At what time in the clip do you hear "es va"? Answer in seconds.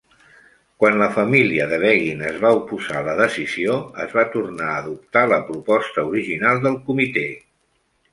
2.29-2.53, 4.05-4.23